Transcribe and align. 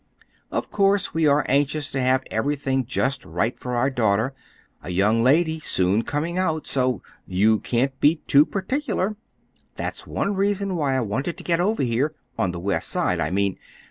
Of 0.49 0.71
course 0.71 1.13
we 1.13 1.27
are 1.27 1.45
anxious 1.47 1.91
to 1.91 2.01
have 2.01 2.23
everything 2.31 2.87
just 2.87 3.23
right 3.23 3.55
for 3.59 3.75
our 3.75 3.91
daughter. 3.91 4.33
A 4.81 4.89
young 4.89 5.21
lady 5.21 5.59
soon 5.59 6.01
coming 6.01 6.39
out, 6.39 6.65
so,—you 6.65 7.59
can't 7.59 7.99
be 7.99 8.15
too 8.25 8.47
particular. 8.47 9.15
That's 9.75 10.07
one 10.07 10.33
reason 10.33 10.75
why 10.75 10.95
I 10.97 11.01
wanted 11.01 11.37
to 11.37 11.43
get 11.43 11.59
over 11.59 11.83
here—on 11.83 12.51
the 12.51 12.59
West 12.59 12.89
Side, 12.89 13.19
I 13.19 13.29
mean. 13.29 13.59